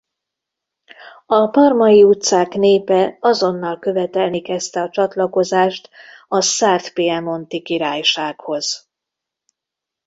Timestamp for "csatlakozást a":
4.89-6.41